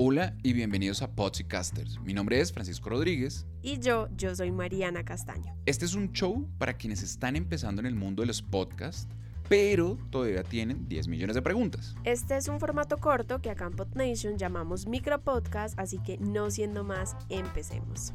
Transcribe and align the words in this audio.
Hola 0.00 0.32
y 0.44 0.52
bienvenidos 0.52 1.02
a 1.02 1.10
Podcasters. 1.10 1.98
Mi 2.02 2.14
nombre 2.14 2.40
es 2.40 2.52
Francisco 2.52 2.88
Rodríguez. 2.88 3.48
Y 3.62 3.80
yo, 3.80 4.06
yo 4.16 4.32
soy 4.36 4.52
Mariana 4.52 5.04
Castaño. 5.04 5.56
Este 5.66 5.86
es 5.86 5.94
un 5.94 6.12
show 6.12 6.48
para 6.56 6.74
quienes 6.74 7.02
están 7.02 7.34
empezando 7.34 7.80
en 7.80 7.86
el 7.86 7.96
mundo 7.96 8.22
de 8.22 8.28
los 8.28 8.40
podcasts, 8.40 9.08
pero 9.48 9.98
todavía 10.10 10.44
tienen 10.44 10.88
10 10.88 11.08
millones 11.08 11.34
de 11.34 11.42
preguntas. 11.42 11.96
Este 12.04 12.36
es 12.36 12.46
un 12.46 12.60
formato 12.60 12.98
corto 12.98 13.42
que 13.42 13.50
acá 13.50 13.66
en 13.66 13.72
PodNation 13.72 14.38
llamamos 14.38 14.86
micropodcast, 14.86 15.76
así 15.80 15.98
que 15.98 16.16
no 16.18 16.48
siendo 16.52 16.84
más, 16.84 17.16
empecemos. 17.28 18.12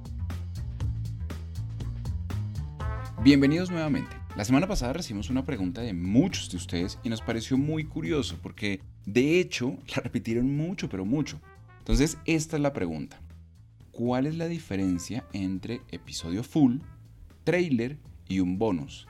Bienvenidos 3.23 3.69
nuevamente. 3.69 4.15
La 4.37 4.45
semana 4.45 4.69
pasada 4.69 4.93
recibimos 4.93 5.29
una 5.29 5.43
pregunta 5.43 5.81
de 5.81 5.91
muchos 5.91 6.49
de 6.49 6.55
ustedes 6.55 6.97
y 7.03 7.09
nos 7.09 7.21
pareció 7.21 7.57
muy 7.57 7.83
curioso 7.83 8.39
porque 8.41 8.79
de 9.05 9.41
hecho 9.41 9.77
la 9.93 10.01
repitieron 10.01 10.55
mucho, 10.55 10.87
pero 10.87 11.03
mucho. 11.03 11.41
Entonces, 11.83 12.17
esta 12.23 12.55
es 12.55 12.61
la 12.61 12.71
pregunta. 12.71 13.19
¿Cuál 13.91 14.25
es 14.25 14.37
la 14.37 14.47
diferencia 14.47 15.25
entre 15.33 15.81
episodio 15.91 16.41
full, 16.41 16.77
trailer 17.43 17.97
y 18.29 18.39
un 18.39 18.57
bonus? 18.57 19.05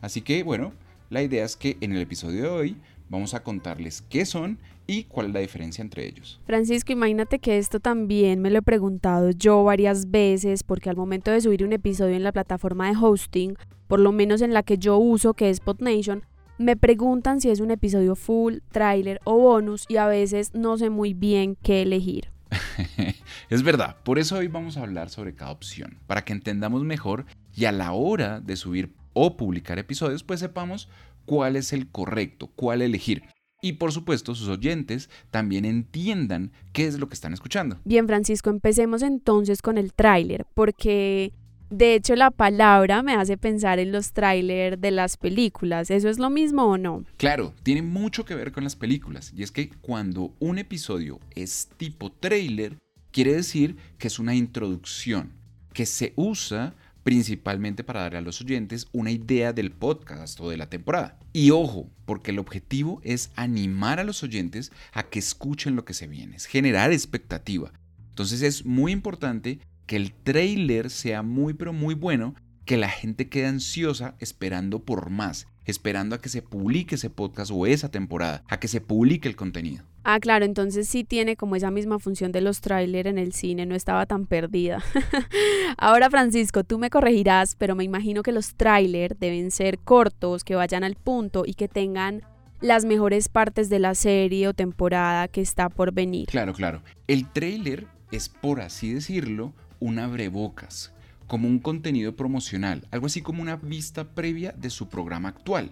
Así 0.00 0.22
que, 0.22 0.42
bueno, 0.42 0.72
la 1.10 1.22
idea 1.22 1.44
es 1.44 1.54
que 1.54 1.76
en 1.82 1.92
el 1.92 2.00
episodio 2.00 2.44
de 2.44 2.48
hoy 2.48 2.76
vamos 3.10 3.34
a 3.34 3.42
contarles 3.42 4.00
qué 4.08 4.24
son 4.24 4.58
y 4.86 5.04
cuál 5.04 5.26
es 5.26 5.34
la 5.34 5.40
diferencia 5.40 5.82
entre 5.82 6.06
ellos. 6.06 6.40
Francisco, 6.46 6.92
imagínate 6.92 7.40
que 7.40 7.58
esto 7.58 7.78
también 7.78 8.40
me 8.40 8.50
lo 8.50 8.60
he 8.60 8.62
preguntado 8.62 9.30
yo 9.30 9.62
varias 9.62 10.10
veces 10.10 10.62
porque 10.62 10.88
al 10.88 10.96
momento 10.96 11.30
de 11.30 11.42
subir 11.42 11.62
un 11.62 11.74
episodio 11.74 12.16
en 12.16 12.22
la 12.22 12.32
plataforma 12.32 12.88
de 12.88 12.96
hosting, 12.98 13.58
por 13.86 14.00
lo 14.00 14.12
menos 14.12 14.40
en 14.40 14.54
la 14.54 14.62
que 14.62 14.78
yo 14.78 14.96
uso, 14.96 15.34
que 15.34 15.50
es 15.50 15.60
PodNation, 15.60 16.24
me 16.58 16.76
preguntan 16.76 17.40
si 17.40 17.50
es 17.50 17.60
un 17.60 17.70
episodio 17.70 18.14
full, 18.16 18.58
trailer 18.70 19.20
o 19.24 19.38
bonus 19.38 19.84
y 19.88 19.96
a 19.96 20.06
veces 20.06 20.54
no 20.54 20.78
sé 20.78 20.90
muy 20.90 21.14
bien 21.14 21.56
qué 21.62 21.82
elegir. 21.82 22.30
es 23.50 23.62
verdad, 23.62 23.96
por 24.04 24.18
eso 24.18 24.36
hoy 24.36 24.48
vamos 24.48 24.76
a 24.76 24.82
hablar 24.82 25.10
sobre 25.10 25.34
cada 25.34 25.50
opción, 25.50 25.98
para 26.06 26.24
que 26.24 26.32
entendamos 26.32 26.84
mejor 26.84 27.26
y 27.54 27.64
a 27.64 27.72
la 27.72 27.92
hora 27.92 28.40
de 28.40 28.56
subir 28.56 28.94
o 29.12 29.36
publicar 29.36 29.78
episodios, 29.78 30.22
pues 30.22 30.40
sepamos 30.40 30.88
cuál 31.24 31.56
es 31.56 31.72
el 31.72 31.90
correcto, 31.90 32.48
cuál 32.54 32.82
elegir. 32.82 33.24
Y 33.62 33.74
por 33.74 33.92
supuesto, 33.92 34.34
sus 34.34 34.48
oyentes 34.48 35.08
también 35.30 35.64
entiendan 35.64 36.52
qué 36.72 36.86
es 36.86 36.98
lo 36.98 37.08
que 37.08 37.14
están 37.14 37.32
escuchando. 37.32 37.78
Bien, 37.84 38.06
Francisco, 38.06 38.50
empecemos 38.50 39.02
entonces 39.02 39.62
con 39.62 39.78
el 39.78 39.94
tráiler, 39.94 40.46
porque 40.52 41.32
de 41.74 41.94
hecho, 41.94 42.14
la 42.14 42.30
palabra 42.30 43.02
me 43.02 43.14
hace 43.14 43.36
pensar 43.36 43.78
en 43.78 43.90
los 43.90 44.12
trailers 44.12 44.80
de 44.80 44.90
las 44.90 45.16
películas. 45.16 45.90
¿Eso 45.90 46.08
es 46.08 46.18
lo 46.18 46.30
mismo 46.30 46.64
o 46.64 46.78
no? 46.78 47.04
Claro, 47.16 47.52
tiene 47.62 47.82
mucho 47.82 48.24
que 48.24 48.34
ver 48.34 48.52
con 48.52 48.62
las 48.64 48.76
películas. 48.76 49.32
Y 49.36 49.42
es 49.42 49.50
que 49.50 49.70
cuando 49.80 50.32
un 50.38 50.58
episodio 50.58 51.18
es 51.34 51.68
tipo 51.76 52.12
trailer, 52.12 52.76
quiere 53.10 53.34
decir 53.34 53.76
que 53.98 54.06
es 54.06 54.18
una 54.18 54.34
introducción, 54.34 55.32
que 55.72 55.86
se 55.86 56.12
usa 56.16 56.74
principalmente 57.02 57.84
para 57.84 58.02
darle 58.02 58.18
a 58.18 58.22
los 58.22 58.40
oyentes 58.40 58.86
una 58.92 59.10
idea 59.10 59.52
del 59.52 59.70
podcast 59.70 60.40
o 60.40 60.50
de 60.50 60.56
la 60.56 60.70
temporada. 60.70 61.18
Y 61.32 61.50
ojo, 61.50 61.90
porque 62.06 62.30
el 62.30 62.38
objetivo 62.38 63.00
es 63.04 63.30
animar 63.36 64.00
a 64.00 64.04
los 64.04 64.22
oyentes 64.22 64.72
a 64.92 65.02
que 65.02 65.18
escuchen 65.18 65.76
lo 65.76 65.84
que 65.84 65.94
se 65.94 66.06
viene, 66.06 66.36
es 66.36 66.46
generar 66.46 66.92
expectativa. 66.92 67.72
Entonces 68.08 68.42
es 68.42 68.64
muy 68.64 68.92
importante 68.92 69.58
que 69.86 69.96
el 69.96 70.12
trailer 70.12 70.90
sea 70.90 71.22
muy 71.22 71.54
pero 71.54 71.72
muy 71.72 71.94
bueno, 71.94 72.34
que 72.64 72.76
la 72.76 72.88
gente 72.88 73.28
quede 73.28 73.46
ansiosa 73.46 74.14
esperando 74.20 74.84
por 74.84 75.10
más, 75.10 75.46
esperando 75.64 76.16
a 76.16 76.20
que 76.20 76.28
se 76.28 76.42
publique 76.42 76.94
ese 76.94 77.10
podcast 77.10 77.50
o 77.52 77.66
esa 77.66 77.90
temporada, 77.90 78.42
a 78.48 78.58
que 78.58 78.68
se 78.68 78.80
publique 78.80 79.28
el 79.28 79.36
contenido. 79.36 79.84
Ah, 80.02 80.20
claro, 80.20 80.44
entonces 80.44 80.88
sí 80.88 81.04
tiene 81.04 81.36
como 81.36 81.56
esa 81.56 81.70
misma 81.70 81.98
función 81.98 82.32
de 82.32 82.42
los 82.42 82.60
trailers 82.60 83.08
en 83.08 83.18
el 83.18 83.32
cine, 83.32 83.64
no 83.66 83.74
estaba 83.74 84.06
tan 84.06 84.26
perdida. 84.26 84.82
Ahora, 85.78 86.10
Francisco, 86.10 86.64
tú 86.64 86.78
me 86.78 86.90
corregirás, 86.90 87.56
pero 87.56 87.74
me 87.74 87.84
imagino 87.84 88.22
que 88.22 88.32
los 88.32 88.54
trailers 88.54 89.18
deben 89.18 89.50
ser 89.50 89.78
cortos, 89.78 90.44
que 90.44 90.54
vayan 90.54 90.84
al 90.84 90.96
punto 90.96 91.44
y 91.46 91.54
que 91.54 91.68
tengan 91.68 92.22
las 92.60 92.84
mejores 92.84 93.28
partes 93.28 93.68
de 93.68 93.78
la 93.78 93.94
serie 93.94 94.48
o 94.48 94.54
temporada 94.54 95.28
que 95.28 95.40
está 95.40 95.68
por 95.68 95.92
venir. 95.92 96.26
Claro, 96.28 96.54
claro. 96.54 96.82
El 97.06 97.28
trailer 97.30 97.86
es, 98.10 98.28
por 98.28 98.60
así 98.60 98.92
decirlo, 98.92 99.54
un 99.84 99.98
abrebocas, 99.98 100.92
como 101.26 101.46
un 101.46 101.58
contenido 101.58 102.16
promocional, 102.16 102.88
algo 102.90 103.04
así 103.04 103.20
como 103.20 103.42
una 103.42 103.56
vista 103.56 104.04
previa 104.14 104.52
de 104.52 104.70
su 104.70 104.88
programa 104.88 105.28
actual. 105.28 105.70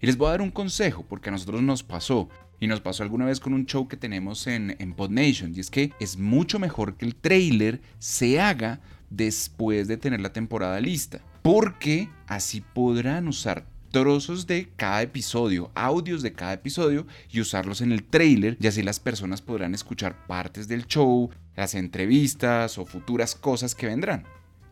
Y 0.00 0.06
les 0.06 0.16
voy 0.16 0.26
a 0.26 0.32
dar 0.32 0.42
un 0.42 0.50
consejo, 0.50 1.04
porque 1.08 1.28
a 1.28 1.32
nosotros 1.32 1.62
nos 1.62 1.84
pasó, 1.84 2.28
y 2.58 2.66
nos 2.66 2.80
pasó 2.80 3.04
alguna 3.04 3.26
vez 3.26 3.38
con 3.38 3.54
un 3.54 3.66
show 3.66 3.86
que 3.86 3.96
tenemos 3.96 4.48
en, 4.48 4.74
en 4.80 4.92
PodNation, 4.92 5.54
y 5.54 5.60
es 5.60 5.70
que 5.70 5.92
es 6.00 6.18
mucho 6.18 6.58
mejor 6.58 6.96
que 6.96 7.06
el 7.06 7.14
trailer 7.14 7.80
se 8.00 8.40
haga 8.40 8.80
después 9.08 9.86
de 9.86 9.98
tener 9.98 10.20
la 10.20 10.32
temporada 10.32 10.80
lista, 10.80 11.20
porque 11.42 12.08
así 12.26 12.60
podrán 12.60 13.28
usar 13.28 13.66
trozos 13.94 14.48
de 14.48 14.70
cada 14.74 15.02
episodio, 15.02 15.70
audios 15.76 16.20
de 16.20 16.32
cada 16.32 16.54
episodio 16.54 17.06
y 17.30 17.40
usarlos 17.40 17.80
en 17.80 17.92
el 17.92 18.02
trailer 18.02 18.56
y 18.60 18.66
así 18.66 18.82
las 18.82 18.98
personas 18.98 19.40
podrán 19.40 19.72
escuchar 19.72 20.26
partes 20.26 20.66
del 20.66 20.88
show, 20.88 21.30
las 21.54 21.76
entrevistas 21.76 22.76
o 22.76 22.86
futuras 22.86 23.36
cosas 23.36 23.76
que 23.76 23.86
vendrán. 23.86 24.24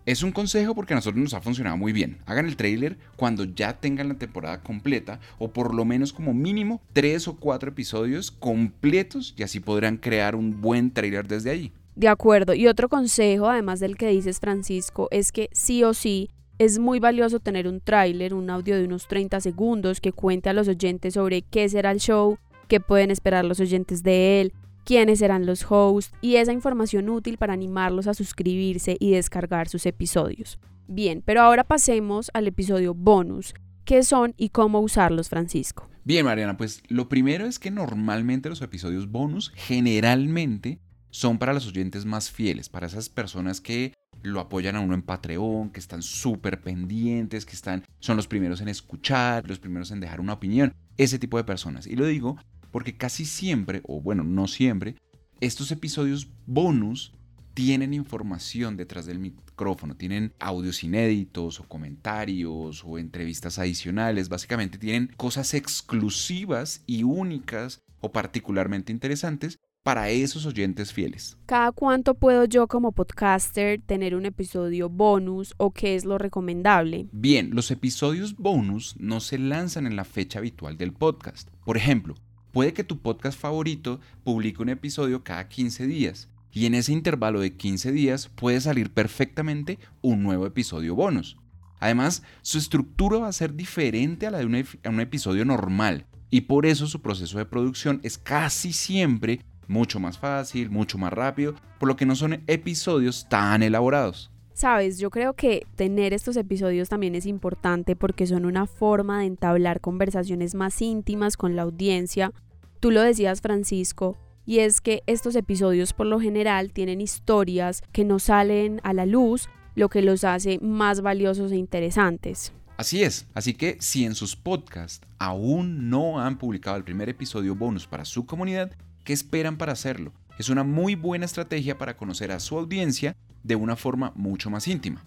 Es 0.07 0.25
un 0.25 0.33
consejo 0.33 0.75
porque 0.75 0.95
a 0.95 0.97
nosotros 0.97 1.23
nos 1.23 1.35
ha 1.35 1.41
funcionado 1.41 1.77
muy 1.77 1.93
bien. 1.93 2.19
Hagan 2.27 2.47
el 2.47 2.57
trailer 2.57 2.99
cuando 3.15 3.45
ya 3.45 3.79
tengan 3.79 4.09
la 4.09 4.19
temporada 4.19 4.61
completa 4.61 5.21
o 5.39 5.53
por 5.53 5.73
lo 5.73 5.85
menos 5.85 6.13
como 6.13 6.35
mínimo 6.35 6.83
tres 6.93 7.29
o 7.29 7.37
cuatro 7.37 7.71
episodios 7.71 8.33
completos 8.33 9.37
y 9.37 9.45
así 9.45 9.61
podrán 9.61 9.99
crear 9.99 10.35
un 10.35 10.61
buen 10.61 10.93
trailer 10.93 11.29
desde 11.29 11.51
allí. 11.51 11.73
De 11.95 12.09
acuerdo. 12.09 12.55
Y 12.55 12.67
otro 12.67 12.89
consejo, 12.89 13.49
además 13.49 13.79
del 13.79 13.97
que 13.97 14.09
dices 14.09 14.41
Francisco, 14.41 15.07
es 15.13 15.31
que 15.31 15.49
sí 15.53 15.85
o 15.85 15.95
sí 15.95 16.29
es 16.59 16.79
muy 16.79 17.01
valioso 17.01 17.41
tener 17.41 17.67
un 17.67 17.81
tráiler, 17.81 18.35
un 18.35 18.51
audio 18.51 18.77
de 18.77 18.85
unos 18.85 19.09
30 19.09 19.41
segundos 19.41 20.01
que 20.01 20.13
cuente 20.13 20.51
a 20.51 20.53
los 20.53 20.69
oyentes 20.69 21.15
sobre 21.15 21.43
qué 21.43 21.69
será 21.69 21.91
el 21.91 21.99
show, 21.99 22.39
qué 22.69 22.81
pueden 22.81 23.11
esperar 23.11 23.45
los 23.45 23.61
oyentes 23.61 24.03
de 24.03 24.41
él, 24.41 24.53
quiénes 24.85 25.21
serán 25.21 25.47
los 25.47 25.65
hosts 25.69 26.13
y 26.21 26.37
esa 26.37 26.53
información 26.53 27.09
útil 27.09 27.39
para 27.39 27.53
animarlos 27.53 28.07
a 28.07 28.15
suscribirse 28.15 28.97
y 29.01 29.13
descargar 29.13 29.69
sus 29.69 29.87
episodios. 29.87 30.59
Bien, 30.89 31.23
pero 31.25 31.43
ahora 31.43 31.65
pasemos 31.65 32.31
al 32.35 32.47
episodio 32.47 32.95
bonus. 32.95 33.55
¿Qué 33.85 34.03
son 34.03 34.35
y 34.37 34.51
cómo 34.51 34.81
usarlos, 34.81 35.29
Francisco? 35.29 35.89
Bien, 36.05 36.25
Mariana, 36.25 36.57
pues 36.57 36.83
lo 36.89 37.09
primero 37.09 37.47
es 37.47 37.59
que 37.59 37.71
normalmente 37.71 38.49
los 38.49 38.63
episodios 38.63 39.11
bonus 39.11 39.53
generalmente 39.55 40.81
son 41.11 41.39
para 41.39 41.53
los 41.53 41.67
oyentes 41.67 42.05
más 42.05 42.31
fieles, 42.31 42.69
para 42.69 42.87
esas 42.87 43.09
personas 43.09 43.61
que 43.61 43.93
lo 44.23 44.41
apoyan 44.41 44.77
a 44.77 44.81
uno 44.81 44.95
en 44.95 45.03
Patreon, 45.03 45.71
que 45.71 45.81
están 45.81 46.03
súper 46.03 46.61
pendientes, 46.61 47.45
que 47.45 47.55
están, 47.55 47.85
son 48.01 48.17
los 48.17 48.29
primeros 48.29 48.61
en 48.61 48.69
escuchar, 48.69 49.49
los 49.49 49.59
primeros 49.59 49.91
en 49.91 50.01
dejar 50.01 50.21
una 50.21 50.35
opinión, 50.35 50.75
ese 50.97 51.19
tipo 51.19 51.37
de 51.37 51.45
personas. 51.45 51.87
Y 51.87 51.97
lo 51.97 52.07
digo 52.07 52.37
porque 52.73 52.97
casi 52.97 53.25
siempre, 53.25 53.83
o 53.85 54.01
bueno, 54.01 54.25
no 54.25 54.49
siempre, 54.49 54.97
estos 55.41 55.71
episodios 55.71 56.31
bonus 56.47 57.13
tienen 57.55 57.93
información 57.93 58.77
detrás 58.77 59.05
del 59.05 59.19
micrófono, 59.19 59.95
tienen 59.95 60.33
audios 60.41 60.83
inéditos 60.83 61.61
o 61.61 61.69
comentarios 61.69 62.83
o 62.85 62.99
entrevistas 62.99 63.59
adicionales, 63.59 64.31
básicamente 64.31 64.79
tienen 64.79 65.13
cosas 65.19 65.53
exclusivas 65.53 66.83
y 66.87 67.03
únicas 67.03 67.83
o 68.01 68.11
particularmente 68.11 68.91
interesantes 68.91 69.59
para 69.83 70.11
esos 70.11 70.47
oyentes 70.47 70.93
fieles. 70.93 71.37
¿Cada 71.47 71.73
cuánto 71.73 72.15
puedo 72.15 72.45
yo 72.45 72.69
como 72.69 72.93
podcaster 72.93 73.81
tener 73.85 74.15
un 74.15 74.27
episodio 74.27 74.89
bonus 74.89 75.55
o 75.57 75.73
qué 75.73 75.97
es 75.97 76.05
lo 76.05 76.19
recomendable? 76.19 77.09
Bien, 77.11 77.51
los 77.53 77.71
episodios 77.71 78.37
bonus 78.37 78.95
no 78.99 79.21
se 79.21 79.39
lanzan 79.39 79.87
en 79.87 79.97
la 79.97 80.05
fecha 80.05 80.39
habitual 80.39 80.77
del 80.77 80.93
podcast. 80.93 81.49
Por 81.65 81.77
ejemplo, 81.77 82.15
puede 82.53 82.73
que 82.73 82.85
tu 82.85 82.99
podcast 82.99 83.39
favorito 83.39 84.01
publique 84.23 84.63
un 84.63 84.69
episodio 84.69 85.25
cada 85.25 85.49
15 85.49 85.87
días 85.87 86.29
y 86.53 86.67
en 86.67 86.75
ese 86.75 86.93
intervalo 86.93 87.41
de 87.41 87.57
15 87.57 87.91
días 87.91 88.29
puede 88.29 88.61
salir 88.61 88.93
perfectamente 88.93 89.79
un 90.01 90.23
nuevo 90.23 90.47
episodio 90.47 90.95
bonus. 90.95 91.39
Además, 91.81 92.23
su 92.43 92.59
estructura 92.59 93.19
va 93.19 93.29
a 93.29 93.33
ser 93.33 93.55
diferente 93.55 94.29
a 94.29 94.31
la 94.31 94.39
de 94.39 94.47
un, 94.47 94.65
un 94.85 95.01
episodio 95.01 95.45
normal 95.45 96.07
y 96.31 96.43
por 96.43 96.67
eso 96.67 96.87
su 96.87 97.03
proceso 97.03 97.39
de 97.39 97.47
producción 97.47 97.99
es 98.05 98.17
casi 98.17 98.73
siempre 98.73 99.41
mucho 99.69 100.01
más 100.01 100.19
fácil, 100.19 100.71
mucho 100.71 100.99
más 100.99 101.13
rápido, 101.13 101.55
por 101.79 101.89
lo 101.89 101.97
que 101.97 102.07
no 102.07 102.17
son 102.17 102.43
episodios 102.47 103.27
tan 103.29 103.63
elaborados. 103.63 104.31
Sabes, 104.55 104.99
yo 104.99 105.11
creo 105.11 105.35
que 105.35 105.67
tener 105.77 106.13
estos 106.13 106.37
episodios 106.37 106.89
también 106.89 107.15
es 107.15 107.27
importante 107.27 107.97
porque 107.97 108.27
son 108.27 108.45
una 108.45 108.67
forma 108.67 109.21
de 109.21 109.27
entablar 109.27 109.81
conversaciones 109.81 110.55
más 110.55 110.81
íntimas 110.83 111.37
con 111.37 111.57
la 111.57 111.63
audiencia. 111.63 112.33
Tú 112.79 112.91
lo 112.91 113.01
decías, 113.01 113.41
Francisco, 113.41 114.19
y 114.45 114.59
es 114.59 114.81
que 114.81 115.03
estos 115.07 115.37
episodios 115.37 115.93
por 115.93 116.07
lo 116.07 116.21
general 116.21 116.73
tienen 116.73 117.01
historias 117.01 117.83
que 117.93 118.05
no 118.05 118.19
salen 118.19 118.81
a 118.83 118.93
la 118.93 119.07
luz, 119.07 119.49
lo 119.75 119.89
que 119.89 120.03
los 120.03 120.25
hace 120.25 120.59
más 120.61 121.01
valiosos 121.01 121.51
e 121.53 121.57
interesantes. 121.57 122.53
Así 122.77 123.03
es, 123.03 123.27
así 123.35 123.55
que 123.55 123.77
si 123.81 124.05
en 124.05 124.15
sus 124.15 124.37
podcasts 124.37 125.07
aún 125.19 125.89
no 125.89 126.21
han 126.21 126.37
publicado 126.37 126.77
el 126.77 126.85
primer 126.85 127.09
episodio 127.09 127.55
bonus 127.55 127.87
para 127.87 128.05
su 128.05 128.27
comunidad, 128.27 128.73
¿qué 129.05 129.13
esperan 129.13 129.57
para 129.57 129.73
hacerlo? 129.73 130.13
Es 130.39 130.49
una 130.49 130.65
muy 130.65 130.95
buena 130.95 131.25
estrategia 131.25 131.79
para 131.79 131.97
conocer 131.97 132.33
a 132.33 132.41
su 132.41 132.59
audiencia 132.59 133.17
de 133.43 133.57
una 133.57 133.77
forma 133.77 134.13
mucho 134.15 134.51
más 134.51 134.67
íntima. 134.69 135.05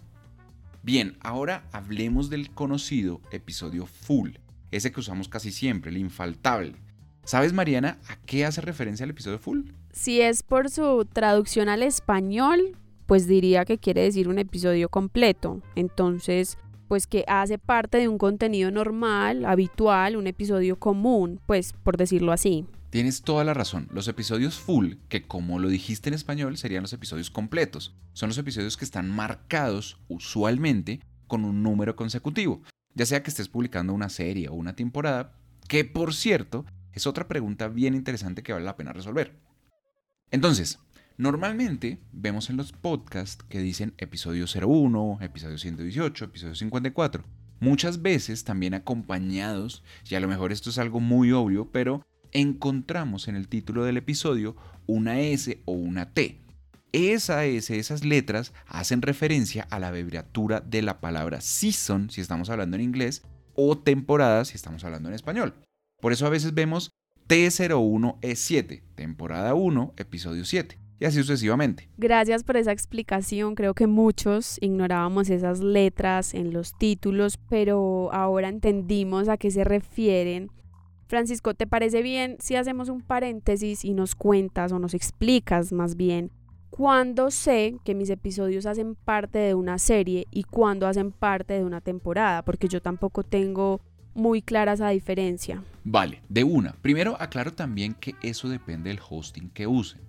Bien, 0.82 1.16
ahora 1.20 1.64
hablemos 1.72 2.30
del 2.30 2.50
conocido 2.50 3.20
episodio 3.32 3.86
full, 3.86 4.32
ese 4.70 4.92
que 4.92 5.00
usamos 5.00 5.28
casi 5.28 5.50
siempre, 5.50 5.90
el 5.90 5.96
infaltable. 5.96 6.76
¿Sabes, 7.24 7.52
Mariana, 7.52 7.98
a 8.08 8.16
qué 8.24 8.44
hace 8.44 8.60
referencia 8.60 9.02
el 9.02 9.10
episodio 9.10 9.40
full? 9.40 9.62
Si 9.92 10.20
es 10.20 10.44
por 10.44 10.70
su 10.70 11.04
traducción 11.12 11.68
al 11.68 11.82
español, 11.82 12.76
pues 13.06 13.26
diría 13.26 13.64
que 13.64 13.78
quiere 13.78 14.02
decir 14.02 14.28
un 14.28 14.38
episodio 14.38 14.88
completo. 14.88 15.60
Entonces, 15.74 16.56
pues 16.86 17.08
que 17.08 17.24
hace 17.26 17.58
parte 17.58 17.98
de 17.98 18.06
un 18.06 18.18
contenido 18.18 18.70
normal, 18.70 19.44
habitual, 19.44 20.16
un 20.16 20.28
episodio 20.28 20.78
común, 20.78 21.40
pues 21.46 21.72
por 21.72 21.96
decirlo 21.96 22.30
así. 22.30 22.64
Tienes 22.90 23.22
toda 23.22 23.42
la 23.44 23.52
razón. 23.52 23.88
Los 23.92 24.06
episodios 24.06 24.58
full, 24.58 24.94
que 25.08 25.26
como 25.26 25.58
lo 25.58 25.68
dijiste 25.68 26.08
en 26.08 26.14
español, 26.14 26.56
serían 26.56 26.82
los 26.82 26.92
episodios 26.92 27.30
completos. 27.30 27.94
Son 28.12 28.28
los 28.28 28.38
episodios 28.38 28.76
que 28.76 28.84
están 28.84 29.10
marcados 29.10 29.98
usualmente 30.08 31.00
con 31.26 31.44
un 31.44 31.62
número 31.62 31.96
consecutivo. 31.96 32.62
Ya 32.94 33.04
sea 33.04 33.22
que 33.22 33.30
estés 33.30 33.48
publicando 33.48 33.92
una 33.92 34.08
serie 34.08 34.48
o 34.48 34.54
una 34.54 34.76
temporada, 34.76 35.36
que 35.68 35.84
por 35.84 36.14
cierto 36.14 36.64
es 36.92 37.06
otra 37.06 37.26
pregunta 37.28 37.68
bien 37.68 37.94
interesante 37.94 38.42
que 38.42 38.52
vale 38.52 38.64
la 38.64 38.76
pena 38.76 38.92
resolver. 38.92 39.36
Entonces, 40.30 40.78
normalmente 41.18 42.00
vemos 42.12 42.50
en 42.50 42.56
los 42.56 42.72
podcasts 42.72 43.44
que 43.48 43.58
dicen 43.58 43.94
episodio 43.98 44.46
01, 44.46 45.18
episodio 45.22 45.58
118, 45.58 46.24
episodio 46.24 46.54
54. 46.54 47.24
Muchas 47.58 48.00
veces 48.00 48.44
también 48.44 48.74
acompañados, 48.74 49.82
y 50.08 50.14
a 50.14 50.20
lo 50.20 50.28
mejor 50.28 50.52
esto 50.52 50.70
es 50.70 50.78
algo 50.78 51.00
muy 51.00 51.32
obvio, 51.32 51.70
pero 51.72 52.06
encontramos 52.36 53.28
en 53.28 53.36
el 53.36 53.48
título 53.48 53.84
del 53.84 53.96
episodio 53.96 54.56
una 54.86 55.20
S 55.20 55.62
o 55.64 55.72
una 55.72 56.12
T. 56.12 56.42
Esa 56.92 57.46
S, 57.46 57.76
esas 57.76 58.04
letras, 58.04 58.52
hacen 58.66 59.02
referencia 59.02 59.66
a 59.70 59.78
la 59.78 59.88
abreviatura 59.88 60.60
de 60.60 60.82
la 60.82 61.00
palabra 61.00 61.40
season, 61.40 62.10
si 62.10 62.20
estamos 62.20 62.50
hablando 62.50 62.76
en 62.76 62.82
inglés, 62.82 63.22
o 63.54 63.78
temporada, 63.78 64.44
si 64.44 64.54
estamos 64.54 64.84
hablando 64.84 65.08
en 65.08 65.14
español. 65.14 65.54
Por 66.00 66.12
eso 66.12 66.26
a 66.26 66.30
veces 66.30 66.52
vemos 66.52 66.90
T01E7, 67.26 68.82
temporada 68.94 69.54
1, 69.54 69.94
episodio 69.96 70.44
7, 70.44 70.78
y 71.00 71.04
así 71.06 71.16
sucesivamente. 71.18 71.88
Gracias 71.96 72.44
por 72.44 72.58
esa 72.58 72.72
explicación. 72.72 73.54
Creo 73.54 73.72
que 73.72 73.86
muchos 73.86 74.58
ignorábamos 74.60 75.30
esas 75.30 75.60
letras 75.60 76.34
en 76.34 76.52
los 76.52 76.76
títulos, 76.76 77.38
pero 77.48 78.12
ahora 78.12 78.48
entendimos 78.48 79.28
a 79.28 79.38
qué 79.38 79.50
se 79.50 79.64
refieren. 79.64 80.50
Francisco, 81.06 81.54
¿te 81.54 81.66
parece 81.66 82.02
bien 82.02 82.36
si 82.40 82.56
hacemos 82.56 82.88
un 82.88 83.00
paréntesis 83.00 83.84
y 83.84 83.94
nos 83.94 84.14
cuentas 84.14 84.72
o 84.72 84.78
nos 84.78 84.94
explicas 84.94 85.72
más 85.72 85.96
bien 85.96 86.30
cuándo 86.70 87.30
sé 87.30 87.76
que 87.84 87.94
mis 87.94 88.10
episodios 88.10 88.66
hacen 88.66 88.96
parte 88.96 89.38
de 89.38 89.54
una 89.54 89.78
serie 89.78 90.26
y 90.30 90.42
cuándo 90.42 90.86
hacen 90.86 91.12
parte 91.12 91.54
de 91.54 91.64
una 91.64 91.80
temporada? 91.80 92.42
Porque 92.42 92.68
yo 92.68 92.82
tampoco 92.82 93.22
tengo 93.22 93.80
muy 94.14 94.42
clara 94.42 94.72
esa 94.72 94.88
diferencia. 94.90 95.62
Vale, 95.84 96.22
de 96.28 96.44
una. 96.44 96.72
Primero 96.82 97.16
aclaro 97.20 97.52
también 97.52 97.94
que 97.94 98.14
eso 98.22 98.48
depende 98.48 98.90
del 98.90 99.00
hosting 99.08 99.50
que 99.50 99.66
usen. 99.66 100.00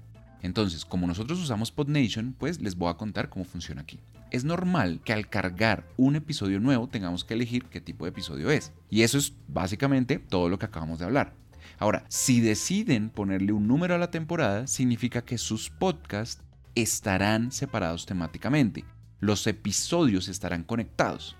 Entonces, 0.41 0.85
como 0.85 1.07
nosotros 1.07 1.39
usamos 1.39 1.71
PodNation, 1.71 2.35
pues 2.37 2.61
les 2.61 2.75
voy 2.75 2.89
a 2.89 2.97
contar 2.97 3.29
cómo 3.29 3.45
funciona 3.45 3.81
aquí. 3.81 3.99
Es 4.29 4.43
normal 4.43 4.99
que 5.03 5.13
al 5.13 5.29
cargar 5.29 5.87
un 5.97 6.15
episodio 6.15 6.59
nuevo 6.59 6.87
tengamos 6.87 7.23
que 7.23 7.33
elegir 7.33 7.65
qué 7.65 7.81
tipo 7.81 8.05
de 8.05 8.09
episodio 8.09 8.51
es. 8.51 8.73
Y 8.89 9.01
eso 9.01 9.17
es 9.17 9.33
básicamente 9.47 10.19
todo 10.19 10.49
lo 10.49 10.59
que 10.59 10.65
acabamos 10.65 10.99
de 10.99 11.05
hablar. 11.05 11.33
Ahora, 11.79 12.05
si 12.09 12.41
deciden 12.41 13.09
ponerle 13.09 13.53
un 13.53 13.67
número 13.67 13.95
a 13.95 13.99
la 13.99 14.11
temporada, 14.11 14.67
significa 14.67 15.23
que 15.23 15.37
sus 15.37 15.69
podcasts 15.69 16.43
estarán 16.75 17.51
separados 17.51 18.05
temáticamente. 18.05 18.83
Los 19.19 19.47
episodios 19.47 20.27
estarán 20.27 20.63
conectados. 20.63 21.35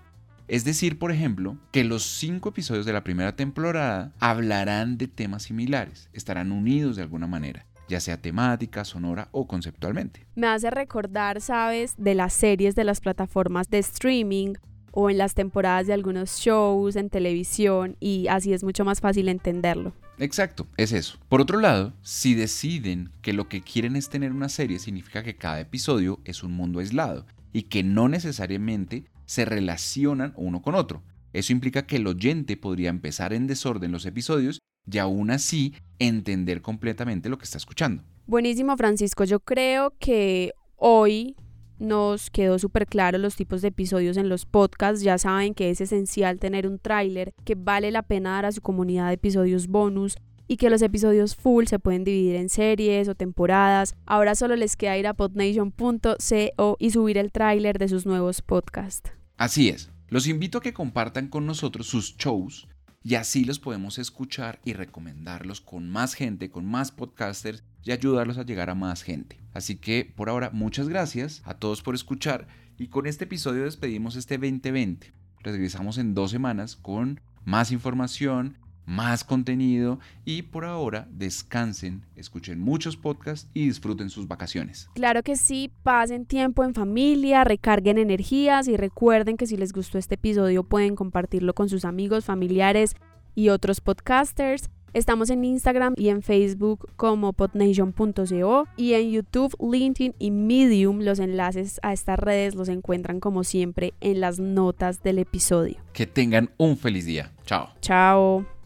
Es 0.47 0.63
decir, 0.63 0.97
por 0.97 1.11
ejemplo, 1.11 1.57
que 1.71 1.83
los 1.83 2.03
cinco 2.03 2.49
episodios 2.49 2.85
de 2.85 2.94
la 2.94 3.03
primera 3.03 3.35
temporada 3.35 4.13
hablarán 4.19 4.97
de 4.97 5.07
temas 5.07 5.44
similares, 5.44 6.09
estarán 6.13 6.53
unidos 6.53 6.95
de 6.95 7.01
alguna 7.01 7.27
manera 7.27 7.66
ya 7.87 7.99
sea 7.99 8.21
temática, 8.21 8.85
sonora 8.85 9.29
o 9.31 9.47
conceptualmente. 9.47 10.25
Me 10.35 10.47
hace 10.47 10.69
recordar, 10.69 11.41
sabes, 11.41 11.95
de 11.97 12.15
las 12.15 12.33
series 12.33 12.75
de 12.75 12.83
las 12.83 13.01
plataformas 13.01 13.69
de 13.69 13.79
streaming 13.79 14.53
o 14.91 15.09
en 15.09 15.17
las 15.19 15.35
temporadas 15.35 15.87
de 15.87 15.93
algunos 15.93 16.39
shows 16.39 16.95
en 16.95 17.09
televisión 17.09 17.95
y 17.99 18.27
así 18.29 18.53
es 18.53 18.63
mucho 18.63 18.83
más 18.83 18.99
fácil 18.99 19.29
entenderlo. 19.29 19.93
Exacto, 20.17 20.65
es 20.77 20.91
eso. 20.91 21.19
Por 21.29 21.41
otro 21.41 21.59
lado, 21.59 21.93
si 22.01 22.33
deciden 22.33 23.11
que 23.21 23.33
lo 23.33 23.47
que 23.47 23.61
quieren 23.61 23.95
es 23.95 24.09
tener 24.09 24.31
una 24.31 24.49
serie, 24.49 24.79
significa 24.79 25.21
que 25.21 25.35
cada 25.35 25.59
episodio 25.59 26.19
es 26.25 26.41
un 26.41 26.51
mundo 26.53 26.79
aislado 26.79 27.27
y 27.53 27.63
que 27.63 27.83
no 27.83 28.09
necesariamente 28.09 29.05
se 29.25 29.45
relacionan 29.45 30.33
uno 30.35 30.63
con 30.63 30.73
otro. 30.73 31.03
Eso 31.33 31.53
implica 31.53 31.85
que 31.85 31.97
el 31.97 32.07
oyente 32.07 32.57
podría 32.57 32.89
empezar 32.89 33.33
en 33.33 33.45
desorden 33.45 33.91
los 33.91 34.07
episodios 34.07 34.59
y 34.91 34.97
aún 34.97 35.31
así 35.31 35.73
entender 35.99 36.61
completamente 36.61 37.29
lo 37.29 37.37
que 37.37 37.45
está 37.45 37.57
escuchando. 37.57 38.03
Buenísimo, 38.25 38.75
Francisco. 38.77 39.23
Yo 39.23 39.39
creo 39.39 39.93
que 39.99 40.51
hoy 40.75 41.35
nos 41.79 42.29
quedó 42.29 42.59
súper 42.59 42.87
claro 42.87 43.17
los 43.17 43.35
tipos 43.35 43.61
de 43.61 43.69
episodios 43.69 44.17
en 44.17 44.29
los 44.29 44.45
podcasts. 44.45 45.01
Ya 45.01 45.17
saben 45.17 45.53
que 45.53 45.69
es 45.69 45.81
esencial 45.81 46.39
tener 46.39 46.67
un 46.67 46.79
tráiler, 46.79 47.33
que 47.45 47.55
vale 47.55 47.91
la 47.91 48.03
pena 48.03 48.31
dar 48.31 48.45
a 48.45 48.51
su 48.51 48.61
comunidad 48.61 49.07
de 49.07 49.13
episodios 49.13 49.67
bonus 49.67 50.17
y 50.47 50.57
que 50.57 50.69
los 50.69 50.81
episodios 50.81 51.35
full 51.35 51.65
se 51.65 51.79
pueden 51.79 52.03
dividir 52.03 52.35
en 52.35 52.49
series 52.49 53.07
o 53.07 53.15
temporadas. 53.15 53.95
Ahora 54.05 54.35
solo 54.35 54.55
les 54.55 54.75
queda 54.75 54.97
ir 54.97 55.07
a 55.07 55.13
podnation.co 55.13 56.77
y 56.79 56.91
subir 56.91 57.17
el 57.17 57.31
tráiler 57.31 57.77
de 57.77 57.89
sus 57.89 58.05
nuevos 58.05 58.41
podcasts. 58.41 59.11
Así 59.37 59.69
es. 59.69 59.91
Los 60.09 60.27
invito 60.27 60.57
a 60.57 60.61
que 60.61 60.73
compartan 60.73 61.27
con 61.27 61.45
nosotros 61.45 61.87
sus 61.87 62.15
shows 62.17 62.67
y 63.04 63.16
así 63.16 63.45
los 63.45 63.59
podemos 63.59 63.97
escuchar 63.99 64.59
y 64.66 64.73
recomendarlos 64.73 65.61
con 65.61 65.89
más 65.89 66.13
gente, 66.13 66.49
con 66.49 66.66
más 66.66 66.92
podcasters 66.92 67.63
y 67.83 67.92
ayudarlos 67.92 68.37
a 68.37 68.44
llegar 68.44 68.69
a 68.69 68.75
más 68.75 69.04
gente. 69.04 69.39
Así 69.54 69.77
que 69.77 70.11
por 70.16 70.30
ahora 70.30 70.49
muchas 70.51 70.89
gracias 70.89 71.42
a 71.45 71.54
todos 71.54 71.81
por 71.81 71.95
escuchar 71.95 72.47
y 72.77 72.87
con 72.87 73.07
este 73.07 73.23
episodio 73.23 73.63
despedimos 73.63 74.16
este 74.16 74.37
2020. 74.37 75.13
Regresamos 75.42 75.97
en 75.97 76.13
dos 76.13 76.31
semanas 76.31 76.75
con 76.75 77.21
más 77.45 77.71
información, 77.71 78.57
más 78.87 79.25
contenido 79.25 79.99
y 80.25 80.44
por 80.44 80.65
ahora 80.65 81.07
descansen, 81.11 82.01
escuchen 82.15 82.59
muchos 82.59 82.95
podcasts 82.95 83.47
y 83.53 83.67
disfruten 83.67 84.09
sus 84.09 84.27
vacaciones. 84.27 84.89
Claro 84.95 85.21
que 85.21 85.35
sí, 85.35 85.69
pasen 85.83 86.25
tiempo 86.25 86.63
en 86.63 86.73
familia, 86.73 87.44
recarguen 87.44 87.97
energías 87.99 88.67
y 88.67 88.77
recuerden 88.77 89.37
que 89.37 89.45
si 89.45 89.57
les 89.57 89.73
gustó 89.73 89.97
este 89.97 90.15
episodio 90.15 90.63
pueden 90.63 90.95
compartirlo 90.95 91.53
con 91.53 91.69
sus 91.69 91.85
amigos, 91.85 92.25
familiares 92.25 92.95
y 93.35 93.49
otros 93.49 93.81
podcasters. 93.81 94.69
Estamos 94.94 95.29
en 95.29 95.44
Instagram 95.44 95.94
y 95.97 96.07
en 96.07 96.21
Facebook 96.21 96.89
como 96.95 97.33
podnation.co 97.33 98.67
y 98.77 98.94
en 98.94 99.11
YouTube, 99.11 99.53
LinkedIn 99.59 100.15
y 100.17 100.31
Medium. 100.31 101.01
Los 101.01 101.19
enlaces 101.19 101.79
a 101.83 101.91
estas 101.91 102.17
redes 102.17 102.56
los 102.56 102.69
encuentran 102.69 103.19
como 103.19 103.44
siempre 103.44 103.94
en 103.99 104.21
las 104.21 104.39
notas 104.39 105.03
del 105.03 105.19
episodio. 105.19 105.75
Que 105.91 106.07
tengan 106.07 106.49
un 106.57 106.77
feliz 106.77 107.06
día. 107.06 107.33
Chao. 107.45 107.69
Chao. 107.81 108.56